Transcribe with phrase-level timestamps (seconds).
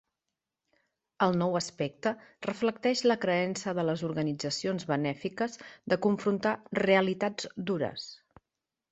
[1.23, 2.13] El nou aspecte
[2.47, 5.59] reflecteix la creença de les organitzacions benèfiques
[5.93, 8.07] de confrontar "realitats dures".